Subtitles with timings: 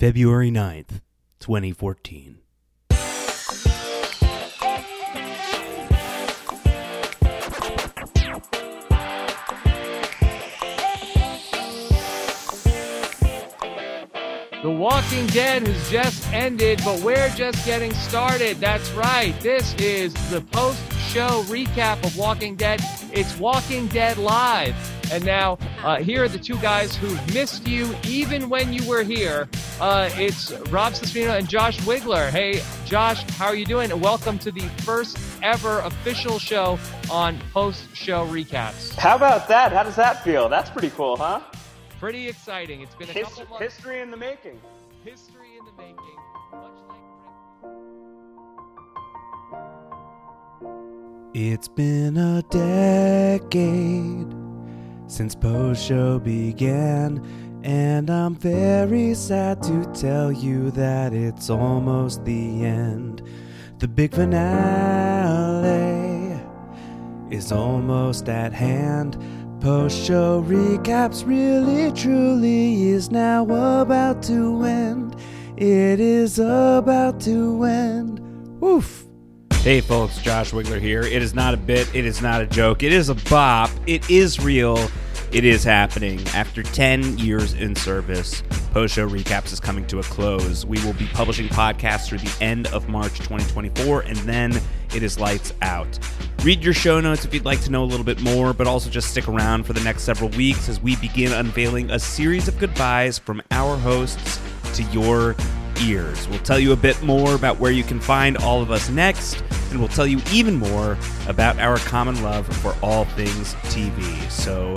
[0.00, 1.02] February 9th,
[1.40, 2.38] 2014.
[14.62, 18.56] The Walking Dead has just ended, but we're just getting started.
[18.56, 19.38] That's right.
[19.40, 20.80] This is the post
[21.10, 22.80] show recap of Walking Dead.
[23.12, 24.74] It's Walking Dead Live.
[25.12, 29.02] And now, uh, here are the two guys who've missed you even when you were
[29.02, 29.48] here.
[29.80, 32.28] Uh, it's Rob Cesternino and Josh Wigler.
[32.28, 33.90] Hey, Josh, how are you doing?
[33.90, 36.78] And welcome to the first ever official show
[37.10, 38.94] on post show recaps.
[38.96, 39.72] How about that?
[39.72, 40.50] How does that feel?
[40.50, 41.40] That's pretty cool, huh?
[41.98, 42.82] Pretty exciting.
[42.82, 43.74] It's been a His- couple months.
[43.74, 44.60] history in the making.
[45.02, 45.96] History in the making.
[46.52, 46.98] Much like
[51.32, 54.26] It's been a decade
[55.06, 57.22] since post show began,
[57.62, 63.22] and I'm very sad to tell you that it's almost the end.
[63.78, 65.60] The big finale
[67.30, 69.18] is almost at hand.
[69.60, 75.16] Post show recaps really truly is now about to end.
[75.56, 78.20] It is about to end.
[78.60, 79.04] Woof.
[79.62, 81.02] Hey folks, Josh Wigler here.
[81.02, 84.08] It is not a bit, it is not a joke, it is a bop, it
[84.08, 84.90] is real,
[85.32, 86.20] it is happening.
[86.34, 88.42] After 10 years in service,
[88.72, 90.66] Post Show Recaps is coming to a close.
[90.66, 94.60] We will be publishing podcasts through the end of March 2024, and then
[94.94, 95.98] it is lights out.
[96.42, 98.90] Read your show notes if you'd like to know a little bit more, but also
[98.90, 102.58] just stick around for the next several weeks as we begin unveiling a series of
[102.58, 104.40] goodbyes from our hosts
[104.74, 105.36] to your
[105.82, 106.28] ears.
[106.28, 109.42] We'll tell you a bit more about where you can find all of us next,
[109.70, 114.30] and we'll tell you even more about our common love for all things TV.
[114.30, 114.74] So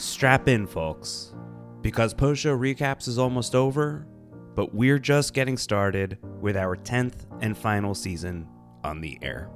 [0.00, 1.34] strap in, folks,
[1.82, 4.06] because post show recaps is almost over,
[4.54, 8.48] but we're just getting started with our 10th and final season
[8.84, 9.50] on the air.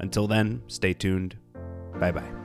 [0.00, 1.36] Until then, stay tuned.
[1.98, 2.41] Bye bye.